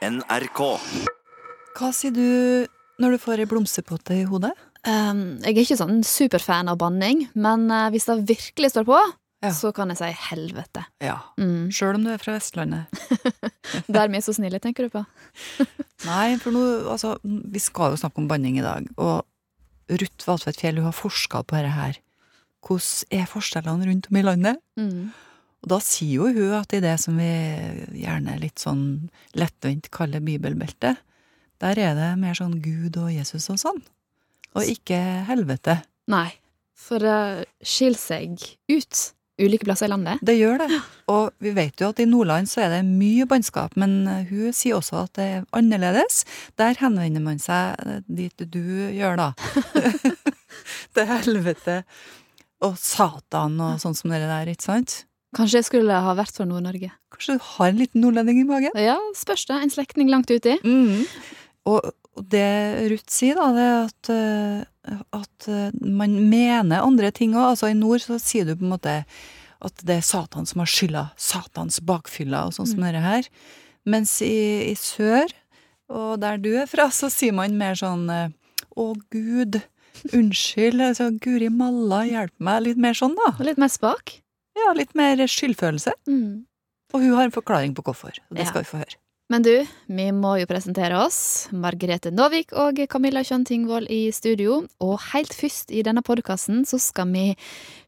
[0.00, 0.60] NRK.
[1.76, 2.66] Hva sier du
[3.00, 4.52] når du får ei blomsterpotte i hodet?
[4.88, 9.00] Um, jeg er ikke sånn superfan av banning, men eh, hvis det virkelig står på,
[9.44, 9.50] Ja.
[9.56, 10.86] så kan jeg si helvete.
[11.04, 11.18] Ja.
[11.40, 11.68] Mm.
[11.74, 12.88] Sjøl om du er fra Vestlandet.
[13.92, 15.04] Der vi er så snille, tenker du på?
[16.08, 19.26] Nei, for nå, altså, vi skal jo snakke om banning i dag, og
[20.00, 22.00] Ruth Valtvedt Fjell hun har forska på dette her.
[22.64, 24.60] Hvordan er forskjellene rundt om i landet?
[24.80, 25.10] Mm.
[25.60, 27.30] Og da sier jo hun at i det som vi
[28.00, 31.00] gjerne litt sånn lettvint kaller bibelbeltet,
[31.60, 33.80] der er det mer sånn Gud og Jesus og sånn.
[34.56, 35.82] Og ikke helvete.
[36.10, 36.30] Nei,
[36.72, 39.02] for det skiller seg ut
[39.40, 40.20] ulike plasser i landet.
[40.24, 40.68] Det gjør det.
[41.12, 44.78] Og vi vet jo at i Nordland så er det mye bannskap, men hun sier
[44.78, 46.24] også at det er annerledes.
[46.60, 48.64] Der henvender man seg eh, dit du
[48.96, 49.30] gjør, da.
[50.96, 51.82] Til helvete
[52.66, 55.00] og Satan og sånn som det der, ikke sant?
[55.36, 56.90] Kanskje jeg skulle ha vært fra Nord-Norge.
[57.14, 58.74] Kanskje du har en liten nordlending i magen?
[58.78, 59.60] Ja, spørs det.
[59.62, 60.56] En slektning langt uti.
[60.66, 61.04] Mm.
[61.70, 61.92] Og,
[62.30, 62.46] det
[62.90, 67.52] Ruth sier, da, det er at, eh, at eh, man mener andre ting òg.
[67.52, 68.96] Altså, i nord så sier du på en måte
[69.60, 71.04] at det er Satan som har skylda.
[71.20, 73.28] Satans bakfylla og sånn som dette her.
[73.88, 75.30] Mens i, i sør,
[75.90, 78.34] og der du er fra, så sier man mer sånn eh,
[78.78, 79.60] Å, Gud.
[80.16, 80.82] Unnskyld.
[80.90, 82.66] Altså, Guri malla, hjelp meg.
[82.66, 83.32] Litt mer sånn, da.
[83.44, 84.18] Litt mer spak.
[84.58, 85.92] Ja, litt mer skyldfølelse.
[86.08, 86.44] Mm.
[86.94, 88.16] Og hun har en forklaring på hvorfor.
[88.30, 88.50] Og det Ja.
[88.50, 88.96] skal vi få høre.
[89.30, 91.46] Men du, vi må jo presentere oss.
[91.54, 94.66] Margrethe Novik og Camilla Kjønn Tingvold i studio.
[94.82, 97.36] Og helt først i denne podkasten så skal vi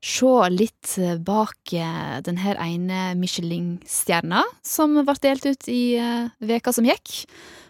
[0.01, 0.95] se litt
[1.27, 7.25] bak eh, den her ene Michelin-stjerna som ble delt ut i eh, veka som gikk.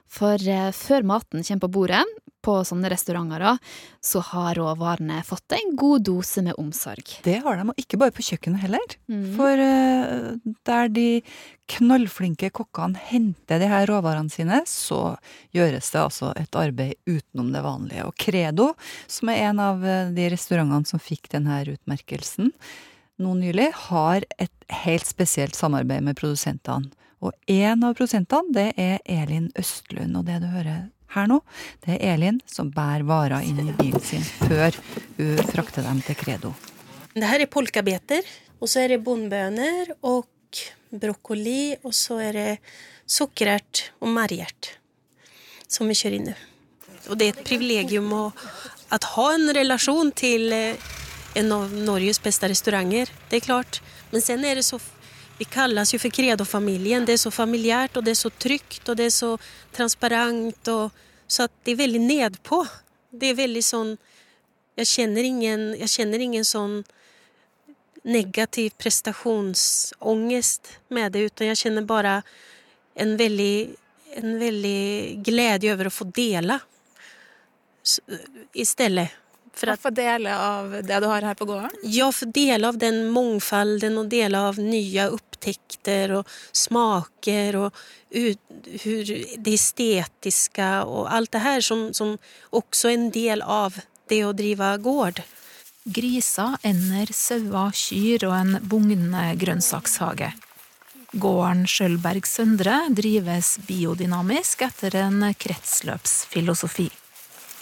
[0.06, 2.04] For eh, før maten kommer på bordet,
[2.42, 3.56] på sånne restauranter, da,
[4.02, 7.16] så har råvarene fått en god dose med omsorg.
[7.24, 8.96] Det har de, og ikke bare på kjøkkenet heller.
[9.10, 9.24] Mm.
[9.38, 11.08] For eh, der de
[11.72, 15.16] knallflinke kokkene henter de her råvarene sine, så
[15.54, 18.06] gjøres det altså et arbeid utenom det vanlige.
[18.08, 18.72] Og Credo,
[19.06, 22.52] som er en av eh, de restaurantene som fikk denne utmerkelsen
[23.22, 24.52] nå nylig, har et
[24.82, 26.90] helt spesielt samarbeid med produsentene.
[27.22, 31.40] Og en av produsentene, det er Elin Østlund, og det du hører her nå,
[31.84, 34.76] det er Elin som bærer varer inn i bilen sin før
[35.18, 36.54] hun frakter dem til Credo.
[37.12, 38.24] Det her er polkabeter
[38.62, 40.28] og så er det bondbönor og
[40.92, 42.50] brokkoli, og så er det
[43.10, 44.76] sukkerert og margärt
[45.66, 46.34] som vi kjører inn nå.
[47.10, 48.24] Og det er et privilegium å,
[48.88, 50.76] att ha en relasjon till eh,
[51.34, 53.80] en av Norges beste restauranger, det er klart.
[54.12, 54.78] Men sen er det så,
[55.38, 57.04] vi kallas jo for Credo-familien.
[57.06, 59.36] det er så familiært, og det er så tryggt og det er så
[59.72, 60.90] transparent Og,
[61.26, 62.64] så det er veldig nedpå.
[63.10, 63.96] Det er veldig sånn
[64.72, 66.78] Jeg kjenner ingen, jeg kjenner ingen sånn
[68.08, 72.14] negativ prestationsångest med det utan jeg kjenner bare
[72.96, 73.76] en veldig,
[74.16, 76.56] en veldig glede over å få dele
[78.54, 79.21] i istället.
[79.54, 81.70] För Å få dele av det du har her på gården?
[81.82, 88.40] Ja, få dele av den mångfalden og dele av nye opptekter og smaker og ut,
[89.36, 92.16] det estetiske og alt det her som, som
[92.50, 93.76] også er en del av
[94.08, 95.22] det å drive gård.
[95.84, 100.30] Griser, ender, sauer, kyr og en bugnende grønnsakshage.
[101.12, 106.88] Gården Skjølberg Søndre drives biodynamisk etter en kretsløpsfilosofi.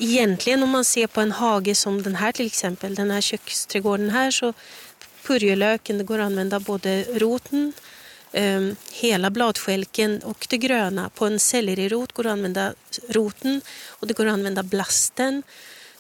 [0.03, 4.11] Egentligen om man ser på en hage som den här till exempel, den här köksträdgården
[4.11, 4.53] här så
[5.23, 7.73] purjolöken, det går att använda både roten,
[8.33, 8.61] eh,
[8.93, 11.09] hela bladskälken och det gröna.
[11.09, 12.75] På en sellerirot går det att använda
[13.09, 15.43] roten och det går att använda blasten.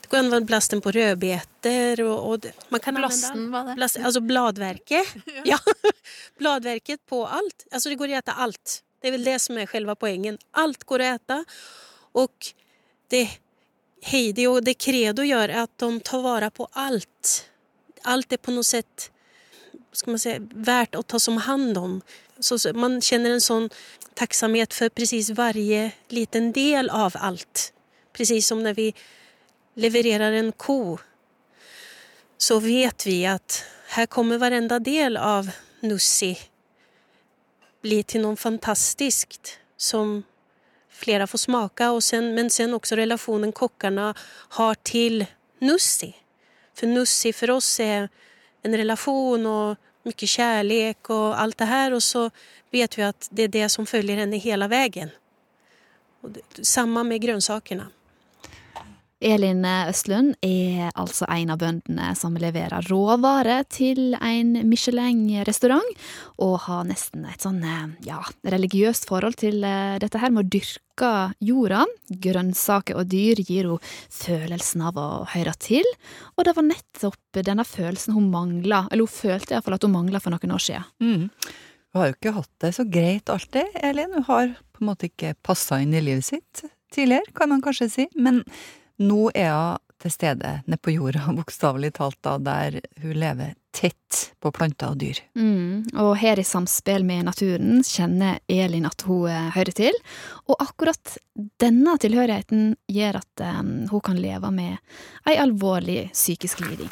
[0.01, 3.65] Det går att använda blasten på rödbetor och, och det, man kan Blasten, använda hva
[3.65, 3.75] er det?
[3.75, 5.07] blast, alltså bladverket.
[5.45, 5.59] ja.
[6.39, 7.67] Bladverket på allt.
[7.71, 8.83] Alltså det går att äta allt.
[9.01, 10.39] Det är väl det som är själva poängen.
[10.51, 11.45] Allt går att äta
[12.13, 12.47] och
[13.09, 13.31] det
[14.03, 17.51] Heidi och det Credo er att de tar vara på allt.
[18.03, 19.11] Allt är på något sätt
[19.93, 22.01] ska man säga, värt att ta som hand om.
[22.39, 23.71] Så, man känner en sån
[24.15, 27.73] tacksamhet för precis varje liten del av allt.
[28.13, 28.95] Precis som när vi
[29.75, 30.99] levererar en ko
[32.39, 35.51] så vet vi att här kommer varenda del av
[35.81, 36.39] Nussi
[37.83, 40.23] bli till något fantastiskt som
[41.01, 44.15] flera får smaka och sen, men sen också relationen kockarna
[44.49, 45.27] har till
[45.59, 46.15] Nussi.
[46.75, 48.09] För Nussi för oss är
[48.63, 52.31] en relation och mycket kärlek och allt det här och så
[52.71, 55.11] vet vi att det är det som följer henne hela vägen.
[56.21, 56.31] Och
[56.63, 57.87] samma med grönsakerna.
[59.21, 65.91] Elin Østlund er altså en av bøndene som leverer råvarer til en Michelin-restaurant,
[66.41, 67.61] og har nesten et sånn
[68.07, 71.13] ja, religiøst forhold til eh, dette her med å dyrke
[71.45, 71.85] jorda.
[72.09, 75.85] Grønnsaker og dyr gir hun følelsen av å høre til,
[76.39, 80.25] og det var nettopp denne følelsen hun mangla, eller hun følte iallfall at hun mangla
[80.25, 80.91] for noen år siden.
[81.05, 81.31] Mm.
[81.91, 84.13] Hun har jo ikke hatt det så greit alltid, Elin.
[84.17, 87.89] Hun har på en måte ikke passa inn i livet sitt tidligere, kan man kanskje
[87.91, 88.07] si.
[88.17, 88.45] Men
[89.01, 94.33] nå er hun til stede nede på jorda, bokstavelig talt, da, der hun lever tett
[94.43, 95.21] på planter og dyr.
[95.39, 99.99] Mm, og her i samspill med naturen kjenner Elin at hun eh, hører til,
[100.49, 101.19] og akkurat
[101.63, 104.81] denne tilhørigheten gjør at um, hun kan leve med
[105.29, 106.91] ei alvorlig psykisk liding.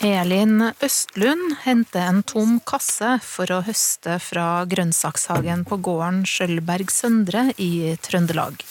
[0.00, 7.50] Elin Østlund henter en tom kasse for å høste fra grønnsakshagen på gården Skjølberg Søndre
[7.60, 8.64] i Trøndelag.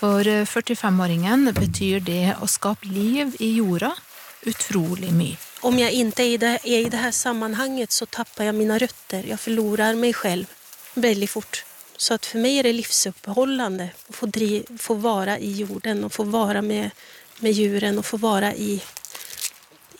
[0.00, 3.90] For 45-åringen betyr det å skape liv i jorda
[4.48, 5.36] utrolig mye.
[5.68, 8.78] Om jeg ikke er i det, er i det her sammenhenget, så tapper jeg mine
[8.80, 9.28] røtter.
[9.28, 10.48] Jeg forlorer meg selv
[11.04, 11.60] veldig fort.
[12.00, 16.24] Så for meg er det livsoppholdende å få, driv, få være i jorden og få
[16.32, 16.96] være med,
[17.44, 18.80] med djuren og få være i,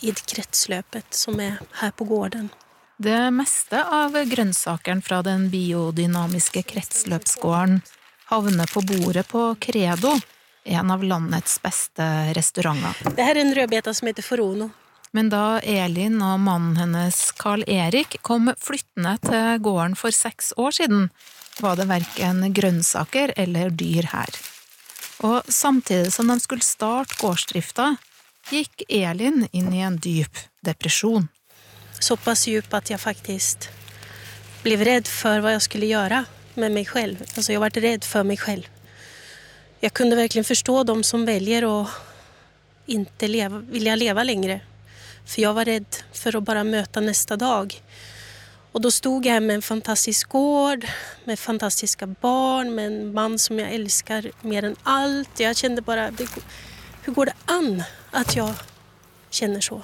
[0.00, 2.48] i kretsløpet som er her på gården.
[2.96, 7.82] Det meste av grønnsakene fra den biodynamiske kretsløpsgården
[8.30, 10.20] havner på bordet på Credo,
[10.64, 12.04] en av landets beste
[12.36, 13.10] restauranter.
[13.16, 14.70] Det her er en rødbeta som heter Forono.
[15.10, 20.78] Men da Elin og mannen hennes Carl Erik kom flyttende til gården for seks år
[20.78, 21.08] siden,
[21.58, 24.38] var det verken grønnsaker eller dyr her.
[25.26, 27.96] Og samtidig som de skulle starte gårdsdrifta,
[28.54, 31.26] gikk Elin inn i en dyp depresjon.
[31.98, 33.66] Såpass dyp at jeg faktisk
[34.62, 36.22] ble redd for hva jeg skulle gjøre
[36.56, 37.20] med meg selv.
[37.36, 38.68] Altså, jeg har vært redd for meg selv.
[39.80, 41.76] Jeg kunne virkelig forstå de som velger å
[42.90, 44.60] ikke leva, leve leva
[45.24, 47.72] For jeg var redd for å bare møte neste dag.
[48.72, 50.84] Og da stod jeg her med en fantastisk gård,
[51.26, 55.32] med fantastiske barn, med en mann som jeg elsker mer enn alt.
[55.38, 56.10] Jeg kjente bare
[57.04, 57.82] hur går det an
[58.12, 58.54] at jeg
[59.30, 59.80] kjenner så?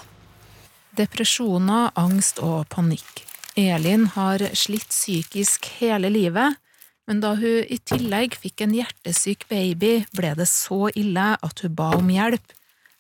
[0.97, 3.25] Depresjoner, angst og panikk.
[3.57, 6.59] Elin har slitt psykisk hele livet,
[7.07, 11.75] men da hun i tillegg fikk en hjertesyk baby, ble det så ille at hun
[11.79, 12.53] ba om hjelp,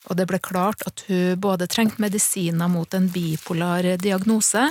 [0.09, 4.71] og det ble klart at hun både trengte medisiner mot en bipolar diagnose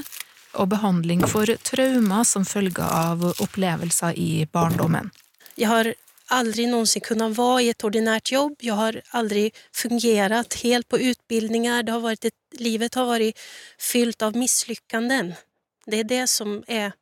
[0.55, 5.11] og behandling for traumer som følge av opplevelser i barndommen.
[5.59, 5.93] Jeg har
[6.33, 8.55] aldri noensinne kunnet være i et ordinært jobb.
[8.63, 13.43] Jeg har aldri fungert helt på et, livet har vært
[13.77, 15.35] fylt av mislykkanden.
[15.85, 16.95] Det er det som er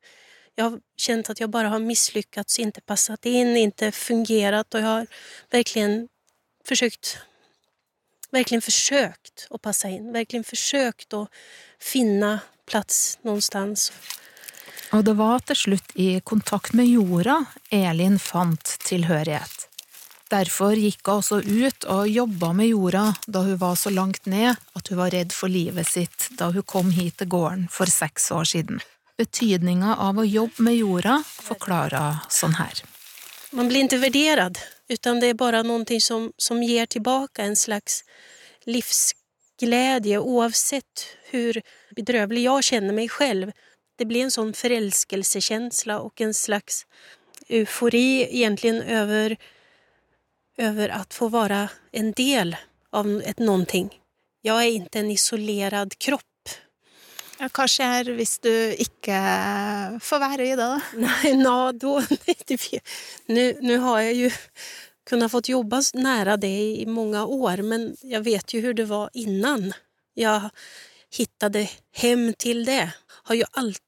[0.54, 4.86] Jeg har kjent at jeg bare har misslyckats, ikke passet inn, ikke fungert, og jeg
[4.86, 5.06] har
[5.50, 6.08] virkelig
[6.62, 7.16] forsøkt
[8.34, 10.08] Virkelig forsøkt å passe inn.
[10.14, 11.26] Virkelig forsøkt å
[11.78, 13.92] finne plass någonstans.
[14.94, 17.44] Og det var til slutt i kontakt med jorda
[17.74, 19.68] Elin fant tilhørighet.
[20.34, 24.56] Derfor gikk hun også ut og jobba med jorda da hun var så langt ned
[24.74, 28.32] at hun var redd for livet sitt da hun kom hit til gården for seks
[28.34, 28.80] år siden.
[29.20, 32.82] Betydninga av å jobbe med jorda forklarer sånn her.
[33.54, 34.58] Man blir ikke vurdert,
[34.90, 38.02] utan det er bare noe som, som gir tilbake en slags
[38.66, 41.62] livsglede, uansett hvor
[41.94, 43.54] bedrøvelig jeg kjenner meg selv.
[43.94, 46.82] Det blir en sånn forelskelsekjensle og en slags
[47.46, 49.36] eufori egentlig over,
[50.60, 52.54] over å få være en del
[52.94, 53.84] av et noe.
[54.44, 56.28] Jeg er ikke en isolert kropp
[57.40, 59.18] ja, hva skjer hvis du ikke
[60.04, 60.78] får være i det, da?
[61.02, 61.94] Nei, nå, da
[63.66, 64.30] Nå har jeg jo
[65.04, 69.10] kunnet fått jobbe nære det i mange år, men jeg vet jo hvordan det var
[69.18, 69.72] innan
[70.16, 70.52] jeg
[71.14, 71.58] fant
[72.00, 72.86] hjem til det.
[73.28, 73.83] Har jo alltid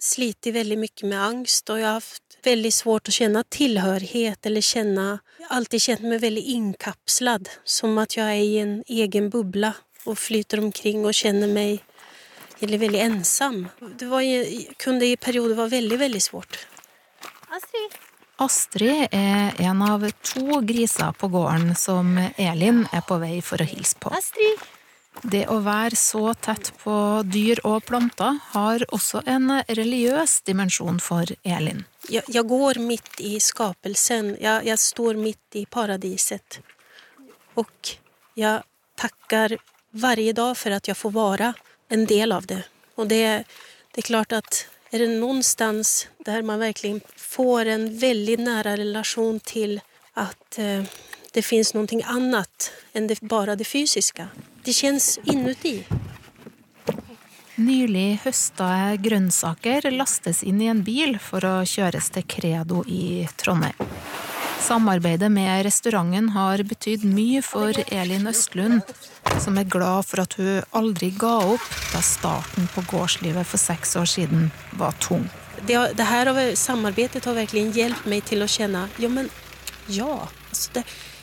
[0.00, 4.64] slitt veldig mye med angst, og jeg har hatt veldig svårt å kjenne tilhørighet eller
[4.64, 5.06] kjenne
[5.38, 9.74] Jeg har alltid kjent meg veldig innkapslet, som at jeg er i en egen boble
[10.06, 11.80] og flyter omkring og kjenner meg
[12.60, 13.68] eller veldig ensom.
[13.80, 14.24] Det var,
[14.80, 16.60] kunne i perioder være veldig, veldig svårt.
[17.50, 17.96] Astrid.
[18.40, 23.68] Astrid er en av to griser på gården som Elin er på vei for å
[23.68, 24.12] hilse på.
[24.16, 24.60] Astrid.
[25.22, 26.94] Det å være så tett på
[27.28, 31.84] dyr og planter har også en religiøs dimensjon for Elin.
[32.08, 34.36] Jeg, jeg går midt i skapelsen.
[34.40, 36.60] Jeg, jeg står midt i paradiset.
[37.60, 37.94] Og
[38.38, 38.62] jeg
[39.00, 39.58] takker
[39.90, 41.52] hver dag for at jeg får være
[41.90, 42.62] en del av det.
[42.96, 43.44] Og det,
[43.92, 49.38] det er klart at er det någonstans der man virkelig får en veldig nære relasjon
[49.46, 49.78] til
[50.18, 50.86] at eh,
[51.34, 54.30] det fins noe annet enn det, bare det fysiska.
[54.70, 55.80] Det kjennes inuti.
[57.58, 58.68] Nylig høsta
[59.02, 63.74] grønnsaker lastes inn i en bil for å kjøres til Credo i Trondheim.
[64.62, 68.94] Samarbeidet med restauranten har betydd mye for Elin Østlund,
[69.42, 73.98] som er glad for at hun aldri ga opp da starten på gårdslivet for seks
[73.98, 75.26] år siden var tung.
[75.66, 79.34] Det, det her har, samarbetet har virkelig hjulpet meg til å kjenne ja men
[79.90, 80.82] ja, Altså det,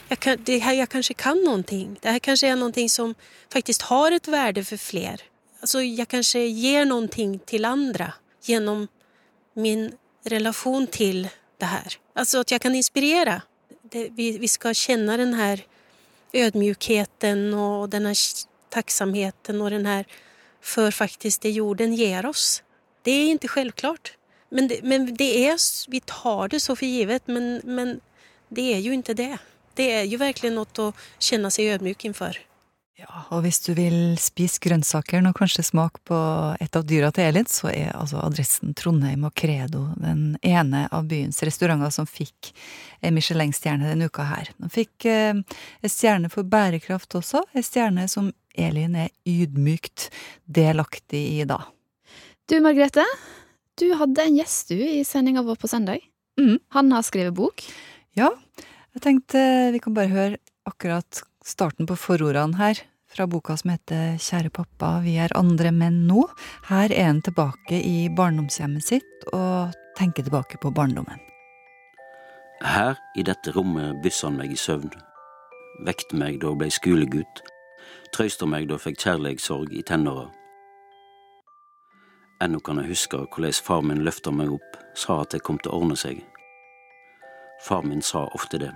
[0.10, 2.00] jag, kan, det här, jag kanske kan någonting.
[2.02, 3.16] Det här kanske är någonting som
[3.54, 5.22] faktiskt har ett värde för fler.
[5.60, 8.88] Alltså jag kanske ger någonting till andra gjennom
[9.54, 9.92] min
[10.24, 11.98] relation til det her.
[12.16, 13.42] Altså at jeg kan inspirere.
[13.92, 15.64] Det, vi, vi skal kjenne den her
[16.34, 18.14] ödmjukheten og denne
[18.70, 20.06] takksomheten och den her
[20.62, 22.64] for faktisk det jorden gir oss.
[23.06, 24.18] Det er ikke selvklart.
[24.52, 25.58] Men det, men det er,
[25.92, 28.00] vi tar det så for givet, men, men
[28.50, 29.38] det er jo ikke det.
[29.78, 30.92] Det er jo virkelig noe å
[31.22, 32.40] kjenne seg ydmyk inför.
[32.98, 36.18] Ja, og hvis du vil spise grønnsaker og kanskje smake på
[36.58, 41.06] et av dyra til Elin, så er altså adressen Trondheim og Credo den ene av
[41.12, 42.50] byens restauranter som fikk
[43.06, 44.50] en Michelin-stjerne denne uka her.
[44.58, 50.08] De fikk eh, en stjerne for bærekraft også, en stjerne som Elin er ydmykt
[50.50, 51.60] delaktig i da.
[52.50, 53.06] Du, Margrethe.
[53.78, 56.02] Du hadde en gjest du i sendinga vår på søndag.
[56.42, 56.58] Mm.
[56.74, 57.62] Han har skrevet bok.
[58.18, 58.32] Ja,
[58.98, 59.40] jeg tenkte
[59.76, 64.98] vi kan bare høre akkurat starten på forordene her, fra boka som heter Kjære pappa,
[65.06, 66.26] vi er andre menn nå.
[66.68, 71.22] Her er han tilbake i barndomshjemmet sitt og tenker tilbake på barndommen.
[72.66, 74.90] Her, i dette rommet, byssa han meg i søvn.
[75.86, 77.44] Vekte meg da jeg blei skolegutt.
[78.18, 80.26] Trøysta meg da jeg fikk kjærleikssorg i tenåra.
[82.42, 85.74] Ennå kan jeg huske hvordan far min løfta meg opp, sa at det kom til
[85.74, 86.26] å ordne seg.
[87.62, 88.72] Far min sa ofte det.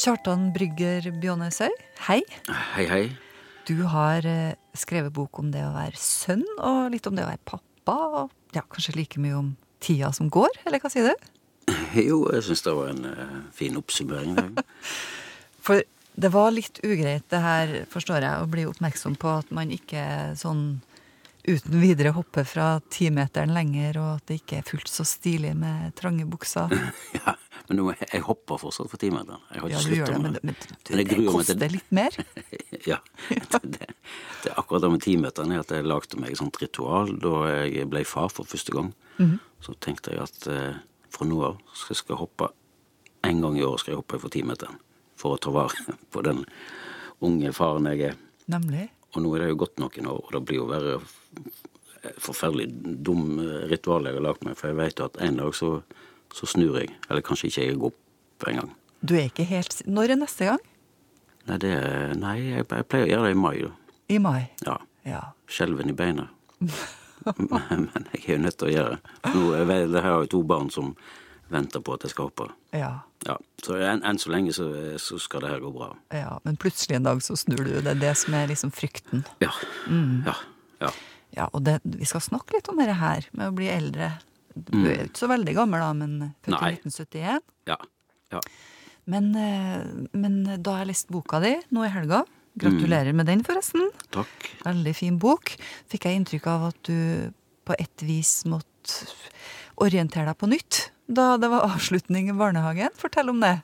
[0.00, 1.72] Kjartan Brygger Bjånesøy,
[2.06, 2.20] hei.
[2.48, 3.02] Hei, hei.
[3.68, 7.30] Du har eh, skrevet bok om det å være sønn, og litt om det å
[7.30, 9.52] være pappa, og ja, kanskje like mye om
[9.82, 11.30] tida som går, eller hva sier du?
[12.08, 14.38] Jo, jeg syns det var en uh, fin oppsummering.
[15.66, 15.82] For
[16.20, 20.04] det var litt ugreit det her, forstår jeg, å bli oppmerksom på at man ikke
[20.38, 20.80] sånn
[21.48, 25.94] uten videre hoppe fra timeteren lenger, og at det ikke er fullt så stilig med
[25.98, 26.72] trange bukser.
[27.18, 27.34] ja,
[27.68, 29.40] men nå, jeg hopper fortsatt for timeteren.
[29.54, 30.56] Jeg har Ja, ikke gjør slutta det, men, med det- men
[30.90, 32.20] Men jeg det koster til litt mer.
[32.88, 32.96] Ja.
[33.28, 33.86] Det, det,
[34.42, 37.32] det er akkurat det med timeteren er at jeg lagde meg et sånt ritual da
[37.68, 38.92] jeg ble far for første gang.
[39.60, 40.78] Så tenkte jeg at eh,
[41.12, 42.48] fra nå av skal jeg hoppe
[43.28, 44.78] en gang i året skal jeg hoppe for timeteren.
[45.20, 46.46] For å ta vare på den
[47.20, 48.16] unge faren jeg er.
[48.48, 48.86] Nemlig.
[49.14, 50.98] Og nå er det jo gått noen år, og det blir jo verre
[52.20, 52.68] forferdelig
[53.04, 54.56] dum eh, ritual jeg har lagt meg.
[54.58, 55.72] For jeg vet at en dag så,
[56.34, 56.92] så snur jeg.
[57.08, 58.70] Eller kanskje ikke jeg går opp engang.
[59.00, 60.62] Du er ikke helt Når er neste gang?
[61.48, 61.72] Nei, det,
[62.20, 63.54] nei jeg, jeg pleier å gjøre det i mai.
[63.64, 63.70] da.
[64.10, 64.40] I mai.
[64.66, 64.76] Ja.
[65.08, 65.20] Ja.
[65.48, 66.26] skjelven i beina.
[67.48, 69.14] men, men jeg er jo nødt til å gjøre det.
[69.32, 70.92] Nå, jeg jeg har jo to barn som
[71.52, 72.48] venter på at jeg skal hoppe.
[72.76, 72.92] Ja.
[73.26, 74.66] Ja, så enn en så lenge så,
[75.02, 75.90] så skal det her gå bra.
[76.14, 76.38] ja.
[76.46, 77.74] Men plutselig en dag så snur du.
[77.82, 79.26] Det er det som er liksom frykten.
[79.44, 79.52] Ja.
[80.26, 80.36] Ja.
[80.80, 80.92] ja.
[81.36, 84.14] Ja, og det, vi skal snakke litt om det her med å bli eldre.
[84.54, 87.48] Du er ikke så veldig gammel, da, men født i 1971.
[87.70, 87.80] ja.
[88.34, 88.42] ja.
[89.10, 89.80] Men, eh,
[90.14, 92.20] men da har jeg lest boka di nå i helga.
[92.60, 93.88] Gratulerer med den, forresten.
[94.14, 94.50] Takk.
[94.66, 95.54] Veldig fin bok.
[95.90, 97.30] Fikk jeg inntrykk av at du
[97.66, 99.06] på et vis måtte
[99.80, 100.80] orientere deg på nytt
[101.10, 102.94] da det var avslutning i barnehagen.
[102.98, 103.58] Fortell om det.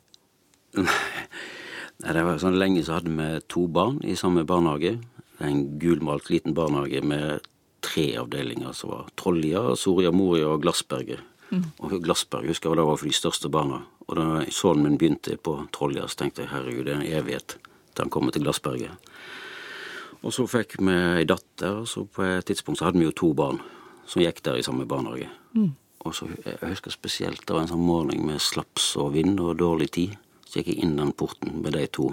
[0.77, 4.97] Nei, det var sånn lenge så hadde vi to barn i samme barnehage.
[5.45, 7.47] En gulmalt liten barnehage med
[7.87, 11.23] tre avdelinger som var Trollia, Soria Moria og Glassberget.
[11.79, 13.85] Og Glassberg husker jeg det var for de største barna.
[14.07, 17.57] Og da sønnen min begynte på Trollia, så tenkte jeg herregud, det er en evighet
[17.57, 19.11] til han kommer til Glassberget.
[20.27, 23.15] Og så fikk vi ei datter, og så på et tidspunkt så hadde vi jo
[23.15, 23.61] to barn
[24.07, 25.31] som gikk der i samme barnehage.
[26.07, 29.59] Og så jeg husker spesielt det var en sånn morgen med slaps og vind og
[29.59, 30.15] dårlig tid.
[30.47, 32.13] Så gikk jeg inn den porten med de to.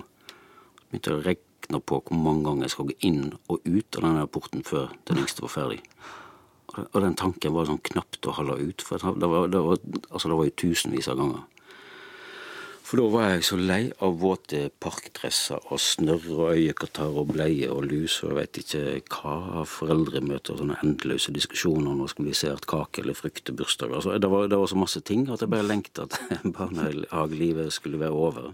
[0.90, 4.28] Begynte å regne på hvor mange ganger jeg skal gå inn og ut av denne
[4.34, 5.82] porten før den yngste var ferdig.
[6.74, 10.38] Og den tanken var sånn knapt å holde ut, for det var, det altså det
[10.40, 11.44] var jo tusenvis av ganger.
[12.94, 17.66] For da var jeg så lei av våte parkdresser og snørr og øyekatarr og bleie
[17.74, 18.84] og lus og jeg vet ikke
[19.16, 23.98] hva foreldremøter og sånne endeløse diskusjoner når skal vi se et kake eller fruktebursdag.
[23.98, 26.22] Altså, det, var, det var så masse ting at jeg bare lengta at
[26.60, 28.54] barnehagelivet skulle være over.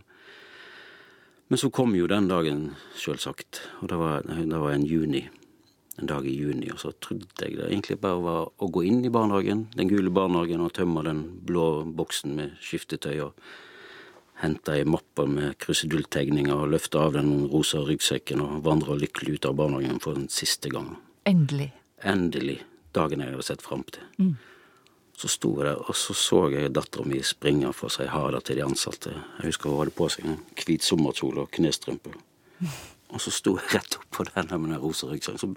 [1.51, 2.65] Men så kom jo den dagen,
[2.96, 5.27] sjølsagt, og det var, det var en juni.
[6.00, 9.03] En dag i juni, og så trodde jeg det egentlig bare var å gå inn
[9.03, 13.50] i barnehagen, den gule barnehagen, og tømme den blå boksen med skiftetøy og
[14.39, 19.48] henta ei mappe med krusedulltegninger og løfta av den rosa ryggsekken og vandra lykkelig ut
[19.50, 20.93] av barnehagen for en siste gang.
[21.27, 21.72] Endelig.
[22.08, 22.62] Endelig.
[22.96, 24.31] Dagen jeg hadde sett fram til.
[25.19, 28.22] Så sto jeg der, og så så jeg dattera mi springe for å si ha
[28.31, 29.12] det til de ansatte.
[29.39, 32.15] Jeg husker hun hadde på seg en hvit sommerkjole og knestrømper.
[33.10, 35.39] Og så sto jeg rett oppå den med den rosa ryggsekken.
[35.41, 35.48] Så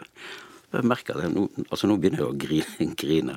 [0.73, 1.27] jeg merka det.
[1.35, 2.87] Nå, altså, nå begynner jeg å grine.
[3.03, 3.35] grine.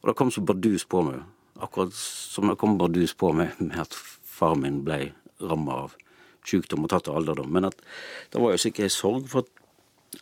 [0.00, 1.20] Og det kom så bardus på meg.
[1.62, 3.94] Akkurat som det kom bardus på meg med at
[4.38, 5.10] far min ble
[5.42, 5.98] ramma av
[6.48, 7.50] sykdom og tatt av alderdom.
[7.52, 7.78] Men at
[8.32, 9.50] det var jo sikkert ei sorg for at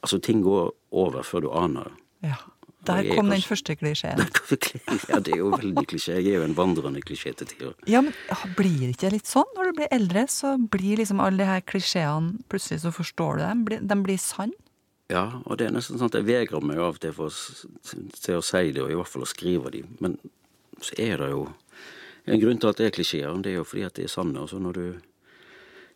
[0.02, 1.96] altså, ting går over før du aner det.
[2.32, 2.42] Ja.
[2.86, 4.20] Der Jeg kom den kanskje- første klisjeen.
[5.10, 6.20] Ja, det er jo veldig klisjé.
[6.20, 7.72] Jeg er jo en vandrende klisjé til tider.
[7.90, 8.14] Ja, men
[8.54, 9.48] blir det ikke litt sånn?
[9.56, 13.42] Når du blir eldre, så blir liksom alle de her klisjeene Plutselig så forstår du
[13.42, 13.64] dem.
[13.90, 14.54] De blir sann.
[15.10, 17.34] Ja, og det er nesten sånn at jeg vegrer meg av og til for
[18.22, 19.82] til å si det, og i hvert fall å skrive de.
[20.02, 20.14] Men
[20.78, 21.42] så er det jo
[22.26, 23.42] en grunn til at det er klisjeer.
[23.42, 24.40] Det er jo fordi at det er sanne.
[24.42, 24.86] Altså når du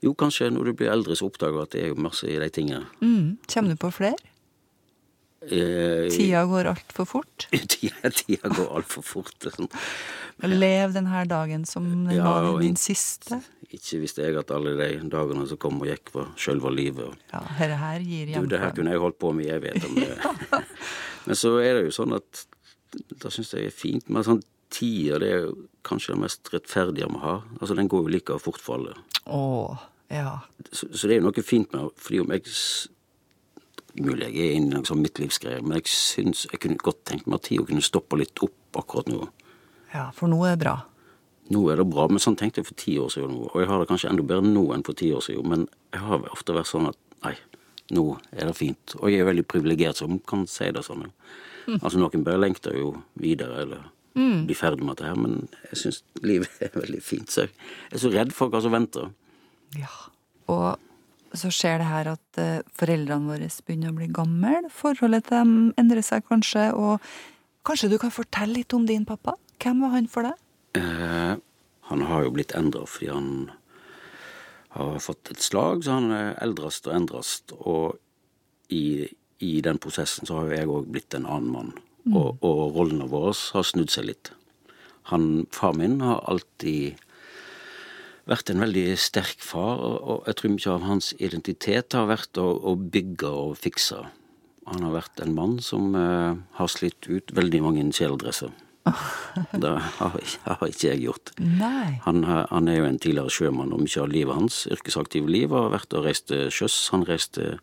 [0.03, 2.39] Jo, kanskje når du blir eldre, så oppdager du at det er jo masse i
[2.41, 2.87] de tingene.
[3.05, 3.37] Mm.
[3.53, 4.17] Kommer du på flere?
[5.43, 7.47] Eh, Tida går altfor fort.
[7.73, 9.37] tida, tida går altfor fort.
[9.55, 9.69] Sånn.
[10.61, 13.41] Lev denne dagen som den Ja, var din in- siste.
[13.71, 17.05] Ikke visste jeg at alle de dagene som kom og gikk, var sjølve livet.
[17.07, 20.65] og Ja, dette her gir Du, det her kunne jeg holdt på med i evigheter.
[21.27, 22.47] Men så er det jo sånn at
[23.23, 24.41] da syns jeg det er fint med sånn
[24.75, 25.23] tider.
[25.23, 25.55] Det er jo
[25.87, 27.43] kanskje det mest rettferdige vi har.
[27.61, 28.95] Altså, Den går jo like fort for alle.
[29.27, 29.77] Åh,
[30.09, 30.39] ja.
[30.73, 32.57] Så, så det er jo noe fint med fordi om jeg
[33.99, 37.27] Mulig jeg er inne i noe sånn midtlivsgreier, men jeg syns jeg kunne godt tenkt
[37.27, 39.25] meg at tida kunne stoppe litt opp akkurat nå.
[39.91, 40.77] Ja, for nå er bra.
[41.51, 43.35] Nå er det bra, men sånn tenkte jeg for ti år siden.
[43.49, 45.49] Og jeg har det kanskje enda bedre nå enn for ti år siden.
[45.51, 47.35] Men jeg har ofte vært sånn at nei,
[47.99, 48.95] nå er det fint.
[49.01, 51.09] Og jeg er veldig privilegert som kan si det sånn.
[51.83, 56.03] Altså noen bare lengter jo videre eller blir ferdig med dette her, men jeg syns
[56.23, 57.31] livet er veldig fint.
[57.31, 57.53] Så jeg
[57.93, 59.11] er så redd for hva som venter.
[59.79, 59.93] Ja.
[60.51, 64.65] Og så skjer det her at eh, foreldrene våre begynner å bli gamle.
[64.75, 66.99] Forholdet til dem endrer seg kanskje, og
[67.67, 69.37] kanskje du kan fortelle litt om din pappa?
[69.63, 70.43] Hvem var han for deg?
[70.81, 71.35] Eh,
[71.91, 73.31] han har jo blitt endra fordi han
[74.75, 77.55] har fått et slag, så han er eldrest og endrest.
[77.59, 79.07] Og i,
[79.43, 81.73] i den prosessen så har jo jeg òg blitt en annen mann.
[82.09, 84.31] Og, og rollene våre har snudd seg litt.
[85.11, 86.97] Han, far min har alltid
[88.31, 92.47] vært en veldig sterk far, og, jeg tror mye av hans identitet har vært å,
[92.71, 94.01] å bygge og fikse.
[94.71, 98.53] Han har vært en mann som eh, har slitt ut veldig mange kjeledresser.
[99.61, 100.15] Det har,
[100.47, 101.33] har ikke jeg gjort.
[101.43, 101.99] Nei.
[102.07, 105.53] Han, er- han er jo en tidligere sjømann, og mye av livet hans, yrkesaktive liv,
[105.55, 106.79] har vært å reise til sjøs.
[106.95, 107.57] Han reiste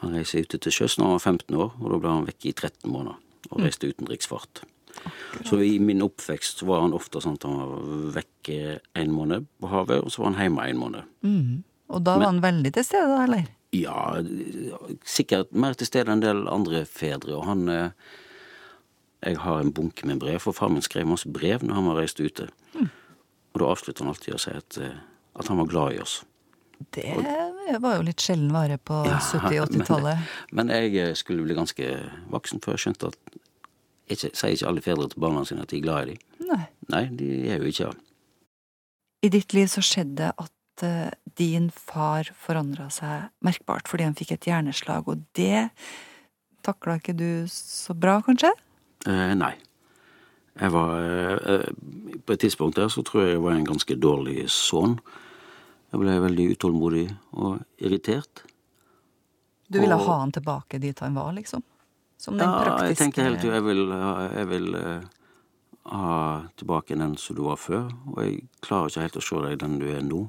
[0.00, 2.48] han reiser ute til sjøs når han var 15 år, og da ble han vekke
[2.48, 3.18] i 13 måneder.
[3.48, 4.62] Og reiste utenriksfart.
[5.46, 9.70] Så i min oppvekst var han ofte sånn at han var vekke en måned på
[9.70, 11.12] havet, og så var han hjemme en måned.
[11.24, 11.62] Mm.
[11.90, 13.46] Og da var han veldig til stede, da, eller?
[13.74, 14.18] Ja,
[15.06, 17.36] sikkert mer til stede enn en del andre fedre.
[17.38, 18.16] Og han eh,
[19.20, 21.98] Jeg har en bunke med brev, for far min skrev masse brev når han var
[22.00, 22.48] reist ute.
[23.52, 25.00] Og da avsluttet han alltid å si at, eh,
[25.36, 26.22] at han var glad i oss.
[26.94, 27.04] Det
[27.82, 30.30] var jo litt sjelden vare på Ja, 70-80-tallet.
[30.56, 31.90] Men jeg eh, skulle bli ganske
[32.32, 33.38] voksen før jeg skjønte at
[34.10, 36.46] ikke, Sier ikke alle fedre til barna sine at de er glad i dem?
[36.50, 36.64] Nei.
[36.90, 38.06] Nei, de er jo ikke det.
[39.22, 44.32] I ditt liv så skjedde at uh, din far forandra seg merkbart fordi han fikk
[44.34, 45.68] et hjerneslag, og det
[46.66, 48.50] takla ikke du så bra, kanskje?
[49.08, 49.54] Eh, nei.
[50.60, 53.96] Jeg var eh, eh, På et tidspunkt der så tror jeg jeg var en ganske
[53.96, 54.98] dårlig sønn.
[55.90, 58.44] Jeg ble veldig utålmodig og irritert.
[59.70, 61.62] Du ville Og- ha han tilbake dit han var, liksom?
[62.18, 65.02] Som den Ja, praktiske jeg tenker hele tida jeg vil, jeg vil uh,
[65.86, 67.90] ha tilbake den som du var før.
[68.14, 70.28] Og jeg klarer ikke helt å se deg den du er nå.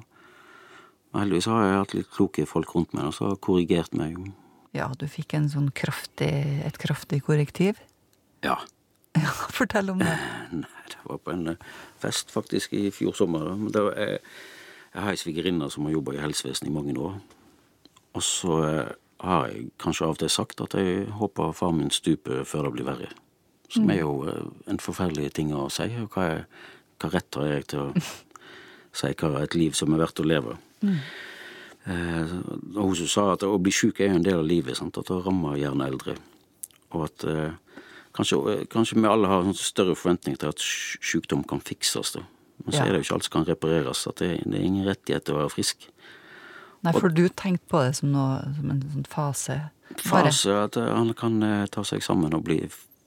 [1.12, 4.16] Men heldigvis har jeg hatt litt kloke folk rundt meg som har korrigert meg.
[4.72, 7.78] Ja, du fikk en sånn kraftig, et kraftig korrektiv?
[8.42, 8.58] Ja.
[9.14, 10.08] Ja, fortell om det.
[10.56, 11.56] Nei, det var på en eh,
[12.00, 13.50] fest faktisk i fjor sommer.
[13.60, 14.22] Men det var, jeg,
[14.92, 17.16] jeg har ei svigerinne som har jobba i helsevesenet i mange år.
[18.12, 18.92] Og så eh,
[19.24, 22.74] har jeg kanskje av og til sagt at jeg håper far min stuper før det
[22.76, 23.10] blir verre.
[23.72, 25.88] Som er jo eh, en forferdelig ting å si.
[26.02, 26.44] Og hva, er,
[27.00, 28.06] hva rett har jeg til å
[29.00, 30.58] si hva er et liv som er verdt å leve?
[31.84, 32.34] Eh,
[32.76, 34.78] og hun som sa at å bli sjuk er jo en del av livet.
[34.78, 34.98] Sant?
[35.00, 36.16] At det rammer gjerne eldre.
[36.92, 37.80] Og at eh,
[38.16, 42.14] kanskje, eh, kanskje vi alle har sånn større forventning til at sykdom kan fikses.
[42.18, 42.26] Da.
[42.64, 42.84] Men så Ja.
[42.86, 44.06] er det jo ikke alt som kan repareres.
[44.06, 45.88] At det, det er ingen rettighet til å være frisk.
[46.82, 49.58] Nei, for du tenkte på det som, noe, som en sånn fase?
[49.92, 50.30] Bare.
[50.32, 52.56] Fase at han kan eh, ta seg sammen og bli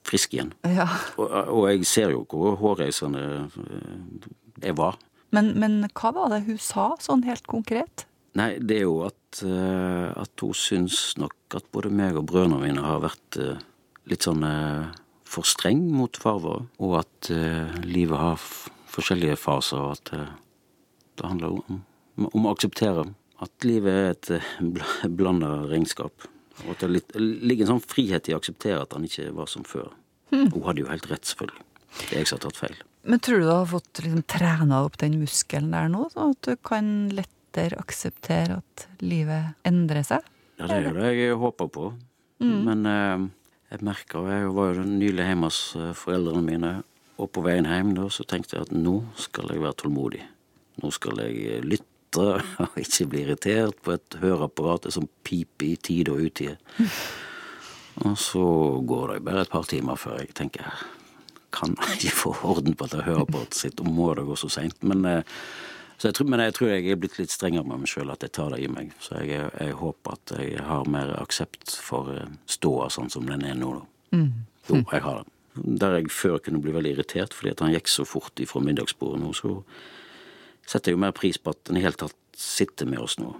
[0.05, 0.53] frisk igjen.
[0.69, 0.85] Ja.
[1.17, 4.27] Og, og jeg ser jo hvor hårreisende eh,
[4.63, 4.95] jeg var
[5.35, 8.05] Men, men hva var det hun sa, sånn helt konkret?
[8.37, 12.61] Nei, det er jo at, eh, at hun syns nok at både meg og brødrene
[12.61, 13.39] mine har vært
[14.07, 14.45] litt sånn
[15.25, 17.31] for streng mot farvår, og at
[17.83, 18.39] livet har
[18.95, 20.33] forskjellige faser, og at eh,
[21.19, 21.83] det handler om,
[22.31, 23.05] om å akseptere
[23.43, 24.49] at livet er et eh,
[25.11, 26.27] blanda regnskap.
[26.63, 29.65] Og at det ligger en sånn frihet i å akseptere at han ikke var som
[29.67, 29.91] før.
[30.31, 31.65] Hun hadde jo helt rett, selvfølgelig.
[31.95, 32.77] Det er jeg som har tatt feil.
[33.05, 36.47] Men tror du du har fått liksom, trena opp den muskelen der nå, så at
[36.47, 40.25] du kan lettere akseptere at livet endrer seg?
[40.57, 41.89] Ja, det er jo det jeg håper på.
[42.45, 43.27] Men eh,
[43.71, 46.71] jeg merker Jeg var jo nylig hjemme hos eh, foreldrene mine,
[47.15, 50.23] og på veien hjem da, så tenkte jeg at nå skal jeg være tålmodig.
[50.83, 52.25] Nå skal jeg lytte
[52.63, 56.57] og ikke bli irritert på et høreapparat som piper i tide og utide.
[58.05, 58.43] Og så
[58.83, 60.67] går det bare et par timer før jeg tenker
[61.55, 64.81] kan jeg ikke få orden på dette høreapparatet sitt, og må det gå så seint?
[64.83, 65.37] Men, eh,
[66.27, 68.59] men jeg tror jeg er blitt litt strengere med meg sjøl, at jeg tar det
[68.65, 68.91] i meg.
[68.99, 73.45] Så jeg, jeg håper at jeg har mer aksept for eh, ståa sånn som den
[73.47, 73.71] er nå.
[73.79, 73.85] da.
[74.67, 75.34] Jo, jeg har det.
[75.55, 79.21] Der jeg før kunne bli veldig irritert fordi at han gikk så fort ifra middagsbordet
[79.21, 79.57] nå, så
[80.67, 83.31] setter jeg jo mer pris på at den i hele tatt sitter med oss nå.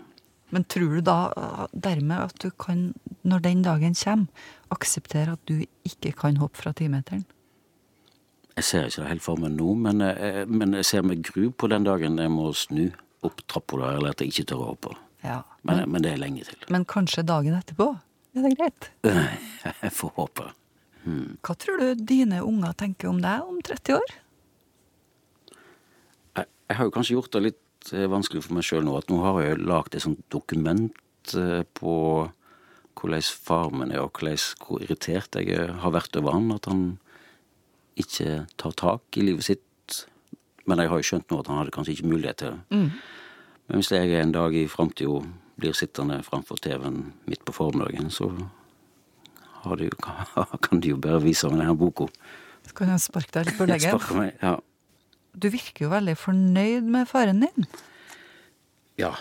[0.55, 2.91] Men tror du da uh, dermed at du kan,
[3.27, 7.25] når den dagen kommer, akseptere at du ikke kan hoppe fra timeteren?
[8.55, 11.49] Jeg ser ikke det helt for meg nå, men, jeg, men jeg ser med gru
[11.51, 12.85] på den dagen jeg må snu
[13.25, 14.95] opp trappa der, eller at jeg ikke tør å hoppe.
[15.25, 15.41] Ja.
[15.67, 16.61] Men, men det er lenge til.
[16.71, 17.89] Men kanskje dagen etterpå?
[18.35, 18.89] Er det greit?
[19.81, 20.49] Jeg får håpe.
[21.05, 24.15] Hva tror du dine unger tenker om deg om 30 år?
[26.35, 29.11] Jeg, jeg har jo kanskje gjort det litt eh, vanskelig for meg sjøl nå, at
[29.11, 31.93] nå har jeg lagd et sånt dokument eh, på
[32.95, 36.49] hvordan far min er, og hvordan, hvor irritert jeg har vært over han.
[36.55, 36.85] At han
[37.99, 40.01] ikke tar tak i livet sitt.
[40.65, 42.79] Men jeg har jo skjønt nå at han hadde kanskje ikke mulighet til det.
[43.67, 45.21] Men hvis jeg en dag i framtida
[45.59, 48.31] blir sittende framfor TV-en midt på formiddagen, så
[49.65, 49.89] har de,
[50.65, 52.07] kan du jo bare vise meg denne boka.
[52.65, 54.01] Så kan jeg sparke deg litt på leggen.
[54.17, 54.55] Meg, ja.
[55.35, 57.67] Du virker jo veldig fornøyd med faren din.
[59.01, 59.13] Ja.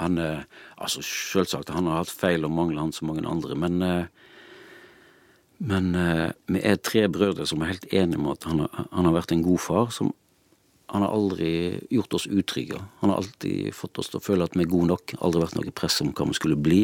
[0.00, 0.46] Han eh,
[0.80, 4.06] Altså, selvsagt, han har hatt feil og mangler, han som mange andre, men eh,
[5.60, 9.04] Men eh, vi er tre brødre som er helt enige om at han har, han
[9.04, 9.90] har vært en god far.
[9.92, 10.14] som
[10.88, 12.80] Han har aldri gjort oss utrygge.
[13.02, 15.12] Han har alltid fått oss til å føle at vi er gode nok.
[15.20, 16.80] Aldri vært noe press om hva vi skulle bli.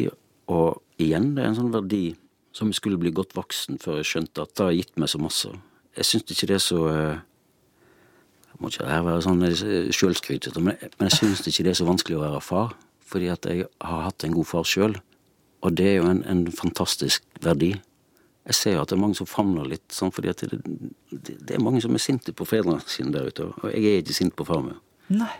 [0.53, 2.15] Og igjen, det er en sånn verdi
[2.57, 5.51] som skulle bli godt voksen før jeg skjønte at det har gitt meg så masse.
[5.97, 7.19] Jeg syns ikke det er så eh,
[8.47, 11.81] Jeg må ikke her være sånn eh, sjølskrytete, men, men jeg syns ikke det er
[11.81, 12.73] så vanskelig å være far.
[13.07, 14.97] Fordi at jeg har hatt en god far sjøl.
[15.63, 17.75] Og det er jo en, en fantastisk verdi.
[18.47, 20.59] Jeg ser jo at det er mange som famler litt sånn, fordi at det,
[21.11, 23.49] det, det er mange som er sinte på fedrene sine der ute.
[23.51, 24.81] Og jeg er ikke sint på far min.
[25.13, 25.33] Nei.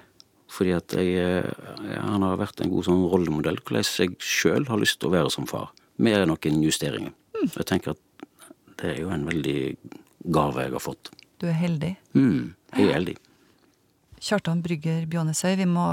[0.52, 4.80] Fordi at jeg, eh, han har vært en god sånn rollemodell, hvordan jeg sjøl har
[4.80, 5.74] lyst til å være som far.
[5.98, 7.14] Med noen justeringer.
[7.44, 8.28] Jeg tenker at
[8.78, 9.60] det er jo en veldig
[10.34, 11.10] gave jeg har fått.
[11.42, 11.96] Du er heldig.
[12.18, 13.16] Mm, jeg er heldig.
[14.18, 15.86] Kjartan Brygger Bjånesøy, vi må,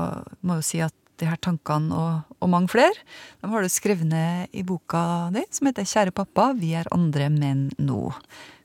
[0.44, 2.96] må jo si at de her tankene og, og mange flere,
[3.40, 7.28] de har du skrevet ned i boka di, som heter Kjære pappa, vi er andre
[7.30, 8.08] menn nå.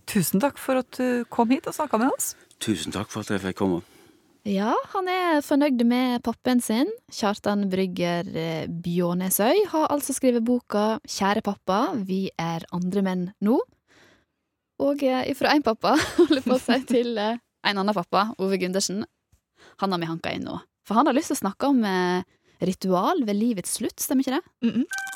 [0.10, 2.34] Tusen takk for at du kom hit og snakka med oss.
[2.64, 3.84] Tusen takk for at jeg fikk komme.
[4.48, 6.88] Ja, han er fornøyd med pappen sin.
[7.12, 13.58] Kjartan Brygger eh, Bjånesøy har altså skrevet boka Kjære pappa, vi er andre menn nå.
[14.80, 17.36] Og eh, ifra én pappa, holder på si, til eh,
[17.68, 19.04] en annen pappa, Ove Gundersen.
[19.84, 20.56] Han har vi hanka inn nå.
[20.88, 21.84] For han har lyst til å snakke om
[22.64, 24.72] ritual ved livets slutt, stemmer ikke det?
[24.72, 25.09] Mm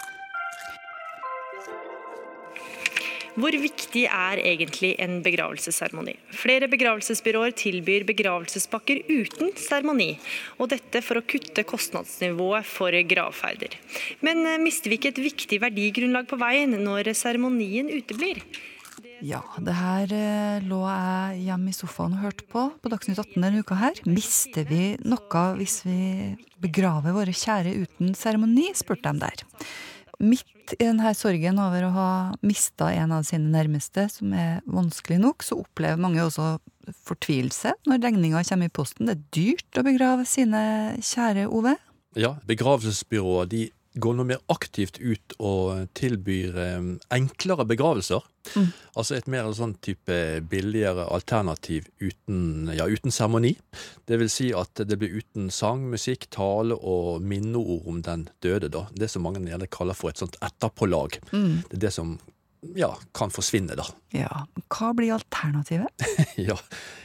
[3.33, 6.13] Hvor viktig er egentlig en begravelsesseremoni?
[6.37, 10.11] Flere begravelsesbyråer tilbyr begravelsespakker uten seremoni,
[10.61, 13.73] og dette for å kutte kostnadsnivået for gravferder.
[14.21, 18.43] Men eh, mister vi ikke et viktig verdigrunnlag på veien når seremonien uteblir?
[19.23, 23.37] Ja, det her eh, lå jeg hjemme i sofaen og hørte på på Dagsnytt 18
[23.39, 24.01] denne uka her.
[24.05, 29.47] Mister vi noe hvis vi begraver våre kjære uten seremoni, spurte de der.
[30.63, 35.17] Midt i denne sorgen over å ha mista en av sine nærmeste, som er vanskelig
[35.19, 36.53] nok, så opplever mange også
[37.03, 39.09] fortvilelse når regninga kommer i posten.
[39.09, 40.61] Det er dyrt å begrave sine
[41.03, 41.75] kjære, Ove.
[42.15, 48.25] Ja, begravelsesbyråer de går noe mer aktivt ut og tilbyr eh, enklere begravelser.
[48.97, 50.17] Altså et mer sånn type
[50.51, 53.53] billigere alternativ uten, ja, uten seremoni.
[54.09, 58.71] Det vil si at det blir uten sang, musikk, tale og minneord om den døde,
[58.73, 58.87] da.
[58.91, 61.21] Det som mange gjerne kaller for et sånt etterpålag.
[61.31, 62.17] Det er det som
[62.75, 63.85] ja, kan forsvinne, da.
[64.15, 66.07] Ja, Hva blir alternativet?
[66.49, 66.57] Ja,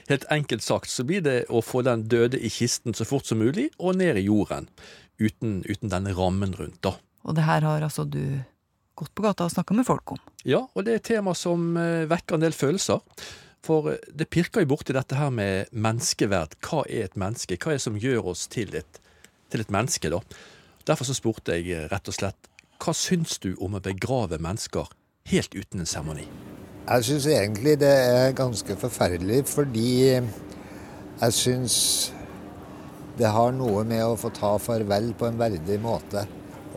[0.08, 3.42] Helt enkelt sagt så blir det å få den døde i kisten så fort som
[3.42, 4.70] mulig, og ned i jorden.
[5.18, 6.94] Uten, uten denne rammen rundt, da.
[7.26, 8.22] Og det her har altså du
[8.98, 10.20] gått på gata og snakka med folk om.
[10.46, 13.02] Ja, og det er et tema som eh, vekker en del følelser.
[13.66, 16.58] For eh, det pirker jo borti dette her med menneskeverd.
[16.64, 17.58] Hva er et menneske?
[17.58, 19.02] Hva er det som gjør oss til et,
[19.52, 20.22] til et menneske, da?
[20.88, 24.86] Derfor så spurte jeg eh, rett og slett hva syns du om å begrave mennesker
[25.32, 26.28] helt uten en seremoni?
[26.88, 31.74] Jeg syns egentlig det er ganske forferdelig, fordi jeg syns
[33.18, 36.24] det har noe med å få ta farvel på en verdig måte.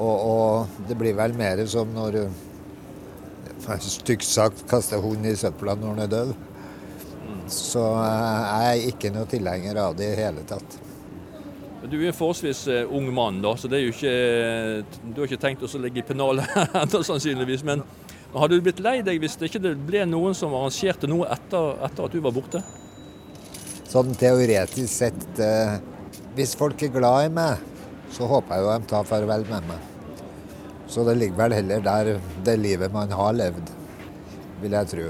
[0.02, 2.24] Og, og det blir vel mer som når
[3.86, 6.32] stygt sagt kaster hund i søpla når den er død.
[7.52, 10.80] Så jeg er ikke noe tilhenger av det i hele tatt.
[11.82, 15.32] Du er en forholdsvis eh, ung mann, da, så det er jo ikke, du har
[15.32, 16.46] ikke tenkt å ligge i pennalet
[16.84, 17.64] ennå, sannsynligvis.
[17.66, 17.82] Men
[18.36, 22.06] hadde du blitt lei deg hvis det ikke ble noen som arrangerte noe etter, etter
[22.06, 22.62] at du var borte?
[23.92, 25.82] Sånn teoretisk sett eh,
[26.36, 27.64] Hvis folk er glad i meg,
[28.16, 29.88] så håper jeg jo de tar farvel med meg.
[30.92, 32.12] Så det ligger vel heller der
[32.46, 33.72] det livet man har levd,
[34.62, 35.10] vil jeg tro.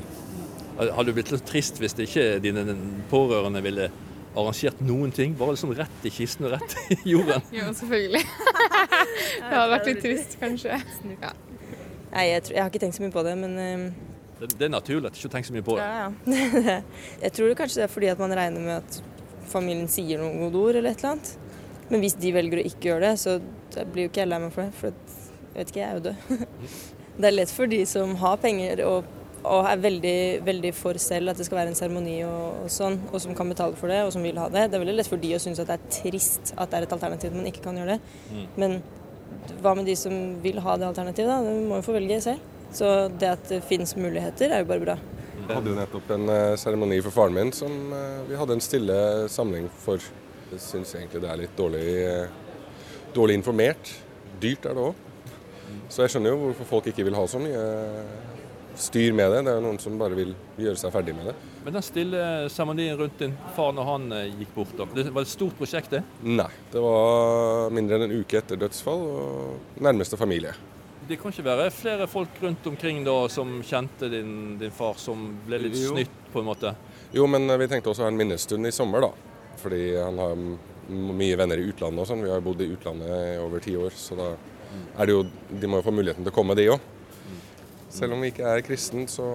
[0.82, 2.76] Hadde du blitt litt trist hvis ikke dine
[3.12, 3.90] pårørende ville
[4.34, 5.36] arrangert noen ting?
[5.38, 7.46] Bare liksom rett i kisten og rett i jorden?
[7.58, 8.24] Jo, selvfølgelig.
[9.46, 10.80] det hadde vært litt trist, kanskje.
[11.22, 11.36] Ja.
[12.12, 13.86] Nei, jeg, tror, jeg, har ikke tenkt så mye på det, men um,
[14.42, 15.86] det, det, er naturlig at du ikke tenker så mye på det.
[15.86, 16.10] Ja,
[16.66, 16.78] ja.
[17.28, 19.02] jeg tror kanskje det er fordi at man regner med at
[19.50, 21.32] familien sier noen gode ord eller et eller annet.
[21.92, 23.38] Men hvis de velger å ikke gjøre det, så
[23.92, 24.76] blir jo ikke jeg lei meg for det.
[24.80, 26.62] For jeg vet ikke, jeg er jo død.
[27.22, 29.10] det er lett for de som har penger og,
[29.42, 30.16] og er veldig,
[30.48, 33.52] veldig, for selv at det skal være en seremoni og, og, sånn, og som kan
[33.52, 34.70] betale for det og som vil ha det.
[34.72, 36.88] Det er veldig lett for de å synes at det er trist at det er
[36.88, 38.18] et alternativ man ikke kan gjøre det.
[38.32, 38.48] Mm.
[38.64, 38.80] Men
[39.62, 41.42] hva med de som vil ha det alternativet, da?
[41.44, 42.48] De må jo få velge selv.
[42.72, 42.88] Så
[43.20, 44.98] det at det finnes muligheter, er jo bare bra.
[45.58, 48.98] Hadde jo nettopp en eh, seremoni for faren min som uh, vi hadde en stille
[49.32, 50.02] samling for
[50.52, 51.92] jeg syns egentlig det er litt dårlig,
[53.16, 53.94] dårlig informert.
[54.42, 55.08] Dyrt er det òg.
[55.88, 57.62] Så jeg skjønner jo hvorfor folk ikke vil ha så mye
[58.76, 59.42] styr med det.
[59.48, 61.36] Det er noen som bare vil gjøre seg ferdig med det.
[61.66, 65.26] Men den stille seremonien rundt din far når han eh, gikk bort, da, det var
[65.26, 65.94] et stort prosjekt?
[65.94, 66.02] det?
[66.26, 70.56] Nei, det var mindre enn en uke etter dødsfall og nærmeste familie.
[71.12, 75.26] Det kan ikke være flere folk rundt omkring da som kjente din, din far, som
[75.44, 75.92] ble litt jo.
[75.92, 76.72] snytt, på en måte?
[77.12, 79.12] Jo, men vi tenkte også å ha en minnestund i sommer, da
[79.62, 80.36] fordi han har
[80.92, 82.24] mye venner i utlandet og sånn.
[82.26, 84.32] Vi har bodd i utlandet i over ti år, så da
[84.72, 86.90] er det jo De må jo få muligheten til å komme, de òg.
[87.92, 89.26] Selv om vi ikke er kristen, så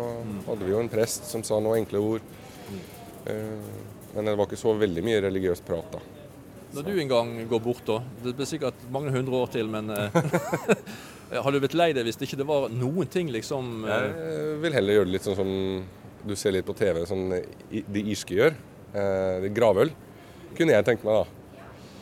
[0.47, 2.31] hadde vi jo en prest som sa noen enkle ord.
[3.29, 3.67] Eh,
[4.15, 6.01] men det var ikke så veldig mye religiøs prat da.
[6.77, 9.93] Når du en gang går bort, da, det blir sikkert mange hundre år til, men
[9.93, 10.17] eh,
[11.31, 13.85] har du blitt lei deg hvis det ikke var noen ting, liksom?
[13.85, 14.09] Eh?
[14.15, 15.53] Jeg vil heller gjøre det litt sånn som
[16.27, 17.29] du ser litt på TV, sånn
[17.71, 18.55] de irske gjør.
[19.55, 19.91] Gravøl
[20.57, 21.37] kunne jeg tenke meg, da.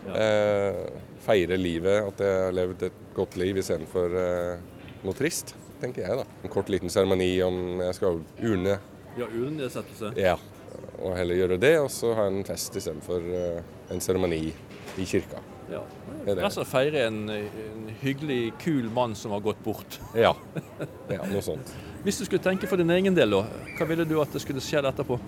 [0.05, 0.15] Ja.
[0.21, 0.81] Eh,
[1.25, 4.65] feire livet, at jeg har levd et godt liv istedenfor eh,
[5.05, 6.27] noe trist, tenker jeg, da.
[6.45, 8.79] En kort liten seremoni om jeg skal urne.
[9.19, 10.13] Ja, urnedsettelse?
[10.21, 10.37] Ja.
[11.01, 15.43] Og heller gjøre det, og så ha en fest istedenfor eh, en seremoni i kirka.
[15.71, 15.81] Ja.
[16.25, 16.51] Det er det.
[16.61, 19.99] å feire en, en, hyggelig, kul mann som har gått bort.
[20.17, 20.35] Ja.
[21.13, 21.73] ja, noe sånt.
[22.05, 23.45] Hvis du skulle tenke for din egen del, da,
[23.79, 25.19] hva ville du at det skulle skje etterpå?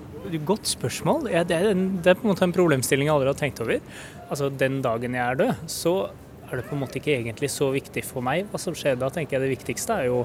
[0.45, 1.31] Godt spørsmål.
[1.31, 3.81] Det er, en, det er på en måte en problemstilling jeg aldri har tenkt over.
[4.29, 5.97] Altså, Den dagen jeg er død, så
[6.47, 8.99] er det på en måte ikke egentlig så viktig for meg hva som skjer.
[9.01, 10.21] Da tenker jeg det viktigste er jo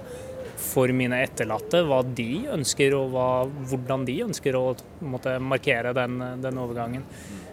[0.61, 3.29] for mine etterlatte hva de ønsker, og hva,
[3.71, 4.65] hvordan de ønsker å
[5.01, 7.05] måtte, markere den, den overgangen.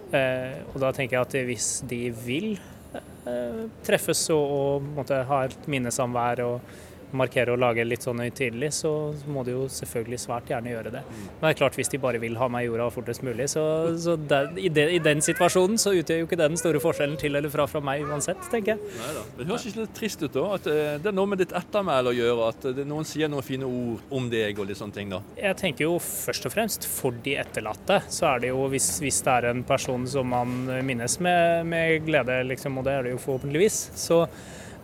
[0.09, 2.55] Eh, og da tenker jeg at hvis de vil
[2.97, 6.77] eh, treffes og, og måtte, ha et minnesamvær og
[7.17, 8.93] markere og lage litt sånn høytidelig, så
[9.31, 11.03] må de jo selvfølgelig svært gjerne gjøre det.
[11.09, 13.65] Men det er klart hvis de bare vil ha meg i jorda fortest mulig, så,
[14.01, 17.17] så der, i, de, i, den situasjonen så utgjør jo ikke det den store forskjellen
[17.21, 18.93] til eller fra fra meg uansett, tenker jeg.
[18.99, 19.25] Neida.
[19.39, 20.45] Det høres ikke litt trist ut da?
[20.59, 22.51] At eh, det er noe med ditt ettermæle å gjøre?
[22.53, 25.13] At eh, noen sier noen fine ord om deg og litt sånne ting?
[25.13, 25.23] da?
[25.39, 29.23] Jeg tenker jo først og fremst for de etterlatte, så er det jo hvis, hvis
[29.25, 33.17] det er en person som man minnes med, med glede, liksom, og det er det
[33.17, 34.25] jo forhåpentligvis, så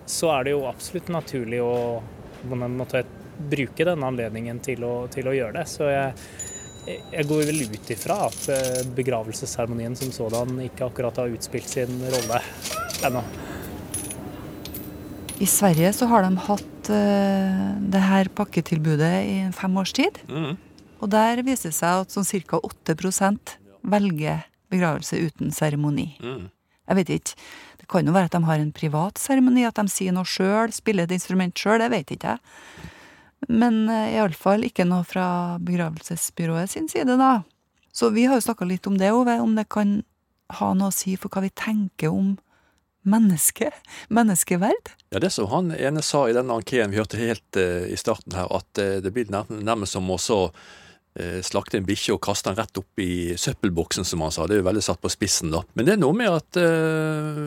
[0.07, 1.77] så er det jo absolutt naturlig å
[2.45, 3.05] måtte
[3.51, 5.65] bruke denne anledningen til å, til å gjøre det.
[5.71, 6.13] Så jeg,
[6.87, 11.99] jeg går vel ut ifra at eh, begravelsesseremonien som sådan ikke akkurat har utspilt sin
[12.05, 12.41] rolle
[13.05, 13.25] ennå.
[15.43, 20.21] I Sverige så har de hatt uh, det her pakketilbudet i fem års tid.
[20.31, 20.55] Mm.
[21.03, 22.61] Og der viser det seg at sånn ca.
[22.63, 26.15] 8% velger begravelse uten seremoni.
[26.23, 26.47] Mm.
[26.89, 27.39] Jeg vet ikke.
[27.81, 30.73] Det kan jo være at de har en privat seremoni, at de sier noe sjøl,
[30.73, 32.91] spiller et instrument sjøl, det vet ikke jeg.
[33.49, 35.27] Men eh, iallfall ikke noe fra
[35.65, 37.43] begravelsesbyrået sin side, da.
[37.95, 39.99] Så vi har jo snakka litt om det, Ove, om det kan
[40.59, 42.35] ha noe å si for hva vi tenker om
[43.05, 43.71] menneske,
[44.17, 44.95] Menneskeverd.
[45.13, 48.35] Ja, Det som han ene sa i denne ankeen vi hørte helt uh, i starten
[48.37, 50.41] her, at uh, det blir nærmest som å så
[51.47, 54.49] slakte en bikkje og kaste den rett opp i søppelboksen, som han sa.
[54.51, 55.61] Det er jo veldig satt på spissen, da.
[55.79, 57.43] Men det er noe med at eh,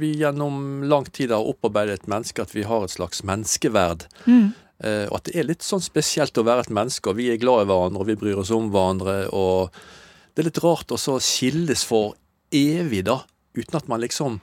[0.00, 4.04] vi gjennom lang tid har opparbeidet et menneske, at vi har et slags menneskeverd.
[4.28, 4.50] Mm.
[4.84, 7.40] Eh, og at det er litt sånn spesielt å være et menneske, og vi er
[7.40, 9.72] glad i hverandre, og vi bryr oss om hverandre, og
[10.34, 12.14] det er litt rart å så skilles for
[12.54, 13.22] evig, da,
[13.56, 14.38] uten at man liksom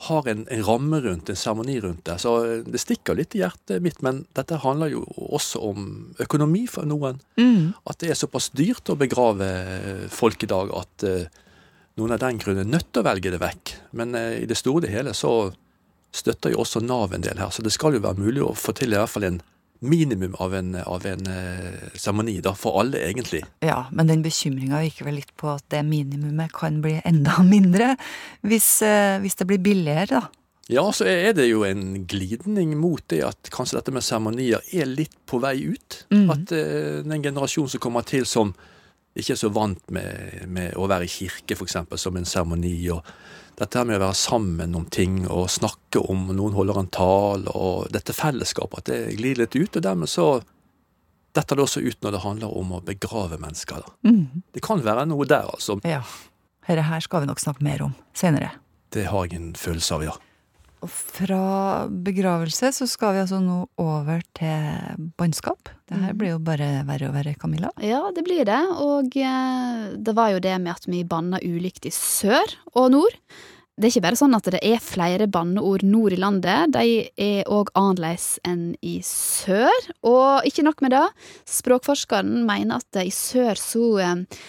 [0.00, 2.16] har en, en ramme rundt, en seremoni rundt det.
[2.22, 5.90] Så eh, det stikker litt i hjertet mitt, men dette handler jo også om
[6.24, 7.20] økonomi for noen.
[7.36, 7.72] Mm.
[7.84, 9.50] At det er såpass dyrt å begrave
[10.12, 11.40] folk i dag at eh,
[12.00, 13.74] noen av den grunn er nødt til å velge det vekk.
[14.00, 15.34] Men eh, i det store og hele så
[16.16, 18.74] støtter jo også Nav en del her, så det skal jo være mulig å få
[18.74, 19.42] til i hvert fall en
[19.80, 23.42] minimum av en av en, eh, seremoni, da, for alle egentlig.
[23.64, 27.94] Ja, men den bekymringa virker vel litt på at det minimumet kan bli enda mindre
[28.42, 30.28] hvis, eh, hvis det blir billigere, da.
[30.70, 34.86] Ja, så er det jo en glidning mot det at kanskje dette med seremonier er
[34.86, 36.04] litt på vei ut.
[36.14, 36.28] Mm.
[36.30, 38.52] At uh, den generasjonen som kommer til som
[39.18, 43.02] ikke er så vant med, med å være i kirke, f.eks., som en seremoni, og
[43.60, 47.52] dette med å være sammen om ting og snakke om og noen holder en tale,
[47.52, 49.76] og dette fellesskapet, at det glir litt ut.
[49.76, 50.30] Og dermed så
[51.36, 53.84] detter det også ut når det handler om å begrave mennesker.
[54.06, 54.42] Mm.
[54.56, 55.78] Det kan være noe der, altså.
[55.84, 56.02] Ja.
[56.66, 58.54] Dette her skal vi nok snakke mer om senere.
[58.94, 60.16] Det har jeg en følelse av, ja.
[60.80, 65.68] Og fra begravelse så skal vi altså nå over til bannskap.
[65.90, 67.72] Det her blir jo bare verre og verre, Camilla.
[67.84, 68.60] Ja, det blir det.
[68.80, 73.18] Og eh, det var jo det med at vi banna ulikt i sør og nord.
[73.80, 77.48] Det er ikke bare sånn at det er flere banneord nord i landet, de er
[77.48, 79.86] òg annerledes enn i sør.
[80.04, 81.06] Og ikke nok med det,
[81.48, 84.42] språkforskeren mener at i sør så eh,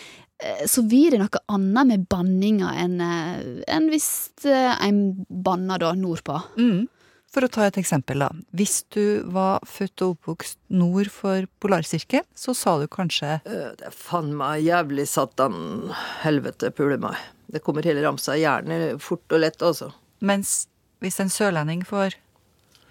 [0.66, 4.10] så blir det noe annet med banninga enn en hvis
[4.50, 6.40] eh, en banner da nordpå.
[6.58, 6.88] Mm.
[7.32, 8.28] For å ta et eksempel, da.
[8.58, 13.96] Hvis du var født og oppvokst nord for polarsirkelen, så sa du kanskje Det er
[13.96, 15.94] faen meg jævlig satan
[16.26, 17.16] helvete pule meg.
[17.52, 19.94] Det kommer hele ramsa i hjernen fort og lett, altså.
[20.20, 20.66] Mens
[21.02, 22.18] hvis en sørlending får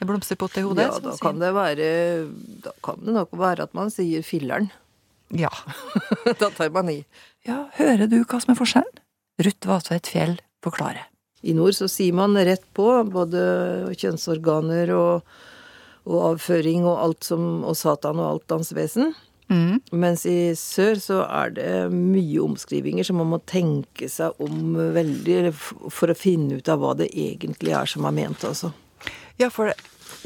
[0.00, 1.88] en blomsterpott i hodet, Ja, så da sier kan det være
[2.64, 4.70] Da kan det nok være at man sier filleren.
[5.36, 5.52] Ja.
[6.40, 7.04] da tar man i.
[7.46, 9.00] Ja, hører du hva som er forskjellen?
[9.40, 11.06] Ruth Vatveit Fjell forklarer.
[11.40, 13.40] I nord så sier man rett på, både
[13.96, 15.30] kjønnsorganer og,
[16.04, 19.14] og avføring og alt som Og Satan og alt hans vesen.
[19.50, 19.80] Mm.
[19.98, 25.50] Mens i sør så er det mye omskrivinger, så man må tenke seg om veldig
[25.56, 28.70] for å finne ut av hva det egentlig er som er ment, altså.
[29.40, 29.74] Ja, for det,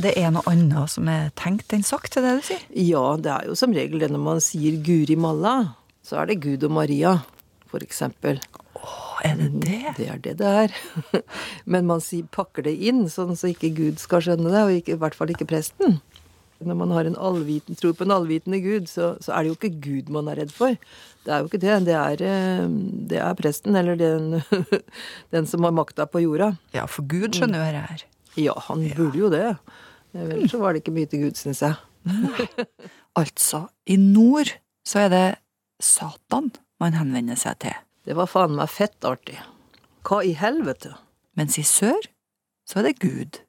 [0.01, 2.67] det er noe annet som er tenkt enn sagt, er det du sier?
[2.75, 6.43] Ja, det er jo som regel det når man sier Guri malla, så er det
[6.45, 7.19] Gud og Maria,
[7.71, 8.41] for eksempel.
[9.25, 9.95] Er det det?
[9.97, 10.75] Det er det det er.
[11.71, 14.97] Men man sier, pakker det inn, sånn så ikke Gud skal skjønne det, og ikke,
[14.97, 16.01] i hvert fall ikke presten.
[16.65, 19.57] Når man har en allviten, tror på en allvitende Gud, så, så er det jo
[19.59, 20.77] ikke Gud man er redd for.
[21.25, 21.79] Det er jo ikke det.
[21.89, 22.67] Det er, eh,
[23.11, 24.43] det er presten, eller den,
[25.35, 26.55] den som har makta på jorda.
[26.77, 28.05] Ja, for Gud skjønner jo dette her.
[28.41, 29.57] Ja, han burde jo det.
[30.15, 31.75] Ellers så var det ikke mye til Gud, syns jeg.
[33.15, 34.51] Altså, i nord
[34.87, 35.27] så er det
[35.83, 36.51] Satan
[36.83, 37.77] man henvender seg til.
[38.05, 39.39] Det var faen meg fett artig.
[40.05, 40.93] Hva i helvete?
[41.39, 42.03] Mens i sør
[42.69, 43.41] så er det Gud,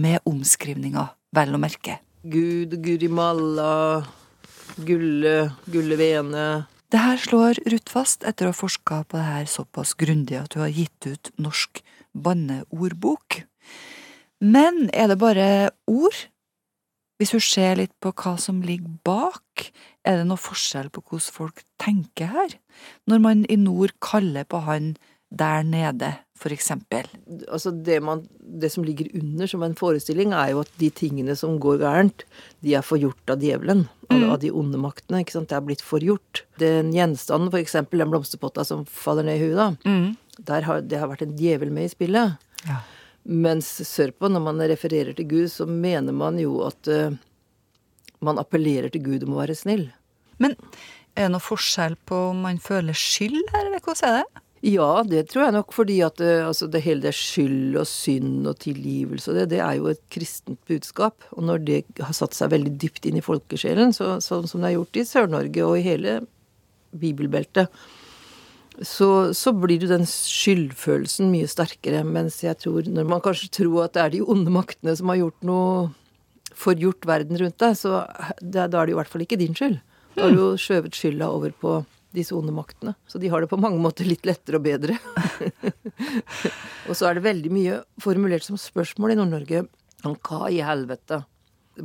[0.00, 1.98] med omskrivninger, vel å merke.
[2.22, 4.02] Gud, Gurimalla,
[4.86, 5.36] Gulle,
[5.70, 6.46] Gulle vene.
[6.90, 10.56] Det her slår Ruth fast etter å ha forska på det her såpass grundig at
[10.56, 13.42] hun har gitt ut Norsk banneordbok.
[14.40, 15.46] Men er det bare
[15.90, 16.16] ord?
[17.20, 19.66] Hvis hun ser litt på hva som ligger bak,
[20.08, 22.54] er det noe forskjell på hvordan folk tenker her?
[23.10, 24.94] Når man i nord kaller på han
[25.30, 26.08] der nede,
[26.40, 27.04] for eksempel.
[27.52, 31.36] Altså det, man, det som ligger under som en forestilling, er jo at de tingene
[31.38, 32.24] som går gærent,
[32.64, 33.84] de er forgjort av djevelen.
[34.10, 34.24] Mm.
[34.32, 35.20] av de onde maktene.
[35.22, 35.46] ikke sant?
[35.52, 36.40] Det er blitt forgjort.
[36.58, 40.16] Den gjenstanden, for eksempel den blomsterpotta som faller ned i huet, da, Mm.
[40.48, 42.34] der har det har vært en djevel med i spillet.
[42.66, 42.80] Ja.
[43.28, 47.16] Mens sørpå, når man refererer til Gud, så mener man jo at uh,
[48.24, 49.90] man appellerer til Gud om å være snill.
[50.40, 50.56] Men
[51.14, 54.44] er det noe forskjell på om man føler skyld her, eller hvordan er det?
[54.70, 58.48] Ja, det tror jeg nok, fordi at uh, altså, det hele det skyld og synd
[58.48, 61.24] og tilgivelse og det, det er jo et kristent budskap.
[61.36, 64.72] Og når det har satt seg veldig dypt inn i folkesjelen, så, sånn som det
[64.72, 66.20] er gjort i Sør-Norge og i hele
[66.90, 67.72] bibelbeltet,
[68.86, 72.02] så, så blir jo den skyldfølelsen mye sterkere.
[72.06, 75.20] Mens jeg tror, når man kanskje tror at det er de onde maktene som har
[75.20, 75.90] gjort noe
[76.60, 78.02] forgjort verden rundt deg, så
[78.40, 79.78] da, da er det jo i hvert fall ikke din skyld.
[80.16, 81.78] Da har du jo skjøvet skylda over på
[82.16, 82.96] disse onde maktene.
[83.06, 84.96] Så de har det på mange måter litt lettere og bedre.
[86.88, 89.66] og så er det veldig mye formulert som spørsmål i Nord-Norge
[90.00, 91.22] hva i helvete?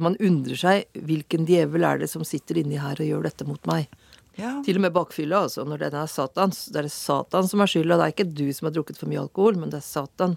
[0.01, 3.69] Man undrer seg hvilken djevel er det som sitter inni her og gjør dette mot
[3.69, 3.91] meg?
[4.35, 4.57] Ja.
[4.65, 5.63] Til og med bakfylla, altså.
[5.67, 6.65] Når den er Satans.
[6.73, 7.97] Det er Satan som har skylda.
[7.99, 10.35] Det er ikke du som har drukket for mye alkohol, men det er Satan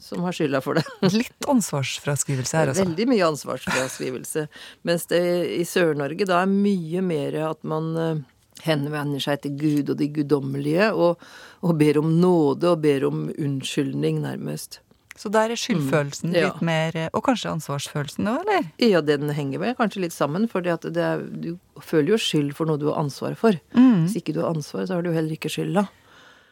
[0.00, 0.84] som har skylda for det.
[1.20, 2.86] Litt ansvarsfraskrivelse her, altså.
[2.86, 4.46] Veldig mye ansvarsfraskrivelse.
[4.88, 5.22] Mens det
[5.58, 8.22] i Sør-Norge da er mye mer at man eh,
[8.64, 11.20] henvender seg til Gud og de guddommelige, og,
[11.66, 14.80] og ber om nåde og ber om unnskyldning, nærmest.
[15.20, 16.48] Så der er skyldfølelsen Mm, ja.
[16.48, 18.68] litt mer Og kanskje ansvarsfølelsen òg, eller?
[18.80, 22.86] Ja, den henger vel kanskje litt sammen, for du føler jo skyld for noe du
[22.88, 23.58] har ansvaret for.
[23.76, 24.06] Mm.
[24.06, 25.84] Hvis ikke du har ansvar, så har du heller ikke skylda.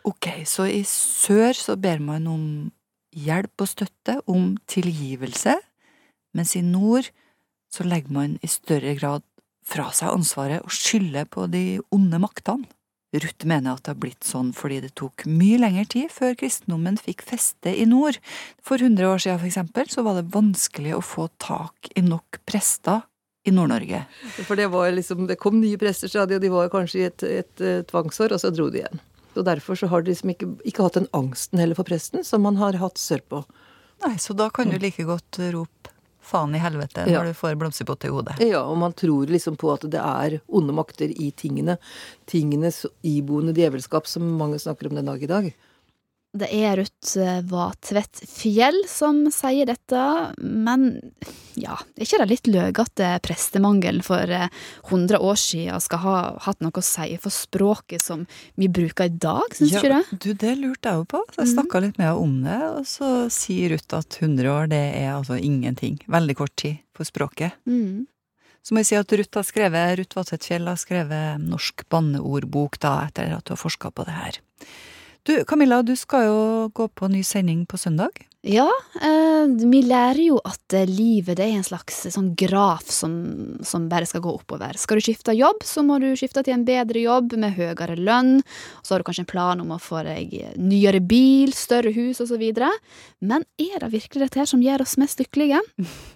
[0.04, 2.44] Ok, så i sør så ber man om
[3.16, 5.56] hjelp og støtte, om tilgivelse,
[6.36, 7.08] mens i nord
[7.72, 9.24] så legger man i større grad
[9.68, 12.68] fra seg ansvaret og skylder på de onde maktene.
[13.16, 16.98] Ruth mener at det har blitt sånn fordi det tok mye lengre tid før kristendommen
[17.00, 18.18] fikk feste i nord.
[18.60, 22.42] For 100 år siden, for eksempel, så var det vanskelig å få tak i nok
[22.48, 23.06] prester
[23.48, 24.02] i Nord-Norge.
[24.44, 27.24] For det var liksom Det kom nye prester, stadig, og de var kanskje i et,
[27.24, 29.00] et, et tvangsår, og så dro de igjen.
[29.38, 32.44] Og derfor så har de liksom ikke, ikke hatt den angsten heller for presten som
[32.44, 33.44] man har hatt sørpå.
[34.04, 35.94] Nei, så da kan du like godt rope
[36.28, 37.18] faen i helvete Ja.
[37.22, 38.36] når du får blomsterpott i hodet.
[38.44, 41.78] Ja, og man tror liksom på at det er onde makter i tingene.
[42.28, 45.50] Tingenes iboende djevelskap, som mange snakker om den dag i dag.
[46.36, 47.14] Det er Ruth
[47.48, 50.00] Vatvedt Fjell som sier dette,
[50.44, 50.90] men
[51.56, 54.50] ja, er ikke det litt løgete prestemangelen for eh,
[54.90, 58.26] 100 år siden skal ha hatt noe å si for språket som
[58.60, 60.18] vi bruker i dag, syns du ikke det?
[60.20, 61.22] Du, det lurte jeg jo på.
[61.32, 64.68] Så jeg snakka litt med henne om det, og så sier Ruth at 100 år,
[64.74, 65.96] det er altså ingenting.
[66.12, 67.56] Veldig kort tid for språket.
[67.64, 68.04] Mm.
[68.60, 72.76] Så må jeg si at Ruth har skrevet, Ruth Vatvedt Fjell har skrevet norsk banneordbok
[72.84, 74.40] da, etter at du har forska på det her.
[75.28, 78.08] Du, Camilla, du skal jo gå på ny sending på søndag.
[78.46, 78.68] Ja,
[79.02, 83.16] eh, vi lærer jo at eh, livet det er en slags sånn graf som,
[83.66, 84.78] som bare skal gå oppover.
[84.78, 88.38] Skal du skifte jobb, så må du skifte til en bedre jobb med høyere lønn.
[88.86, 92.46] Så har du kanskje en plan om å få deg nyere bil, større hus osv.
[93.18, 95.58] Men er det virkelig dette her som gjør oss mest lykkelige?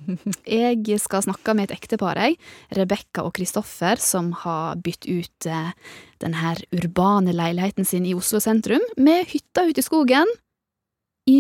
[0.47, 2.39] Jeg skal snakke med et ektepar, jeg.
[2.79, 5.75] Rebekka og Kristoffer, som har bytt ut eh,
[6.23, 10.31] denne urbane leiligheten sin i Oslo sentrum med hytta ute i skogen.
[11.31, 11.39] I,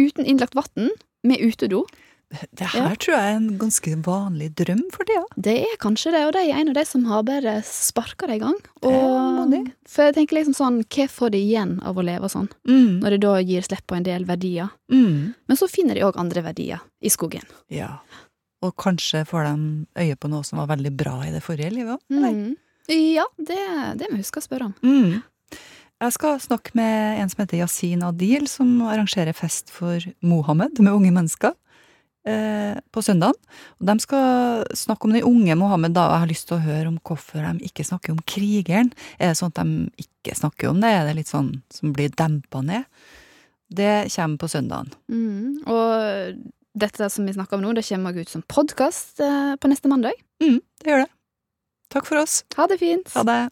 [0.00, 0.90] uten innlagt vann,
[1.26, 1.84] med utedo.
[2.54, 5.24] Det her tror jeg er en ganske vanlig drøm for tida.
[5.34, 8.36] Det er kanskje det, og det er en av de som har bare sparka det
[8.38, 8.54] i gang.
[8.86, 9.08] Er
[9.40, 9.62] modig.
[9.90, 12.46] for jeg tenker liksom sånn, hva får de igjen av å leve sånn?
[12.70, 13.00] Mm.
[13.02, 14.70] Når de da gir slipp på en del verdier.
[14.92, 15.34] Mm.
[15.50, 17.46] Men så finner de òg andre verdier i skogen.
[17.66, 17.96] Ja.
[18.62, 21.98] Og kanskje får de øye på noe som var veldig bra i det forrige livet
[21.98, 22.14] òg?
[22.14, 22.54] Mm.
[22.90, 23.58] Ja, det,
[23.98, 24.78] det må jeg huske å spørre om.
[26.00, 30.96] Jeg skal snakke med en som heter Yasin Adil, som arrangerer fest for Mohammed med
[30.96, 31.52] unge mennesker
[32.24, 33.36] eh, på søndagen.
[33.76, 36.64] Og de skal snakke om den unge Mohammed, da, og jeg har lyst til å
[36.64, 38.94] høre om hvorfor de ikke snakker om krigeren.
[39.18, 40.94] Er det sånn at de ikke snakker om det?
[40.94, 42.88] Er det litt sånn som blir dempa ned?
[43.68, 44.96] Det kommer på søndagen.
[45.12, 45.60] Mm.
[45.68, 46.42] Og
[46.80, 50.16] dette som vi snakker om nå, det kommer ut som podkast på neste mandag.
[50.40, 51.12] Mm, det gjør det.
[51.92, 52.40] Takk for oss.
[52.56, 53.12] Ha det fint.
[53.12, 53.42] Ha det.